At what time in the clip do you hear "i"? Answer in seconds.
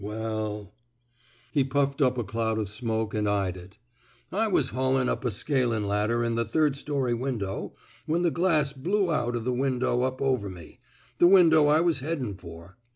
4.31-4.47, 11.67-11.81